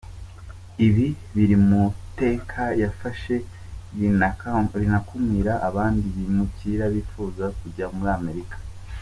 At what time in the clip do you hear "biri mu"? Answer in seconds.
1.35-1.83